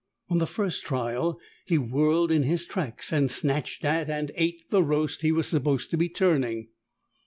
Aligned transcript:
On 0.29 0.39
the 0.39 0.47
first 0.47 0.83
trial, 0.83 1.39
he 1.63 1.77
whirled 1.77 2.31
in 2.31 2.41
his 2.41 2.65
tracks 2.65 3.13
and 3.13 3.29
snatched 3.29 3.85
at 3.85 4.09
and 4.09 4.31
ate 4.33 4.63
the 4.71 4.81
roast 4.81 5.21
he 5.21 5.31
was 5.31 5.45
supposed 5.45 5.91
to 5.91 5.95
be 5.97 6.09
turning. 6.09 6.69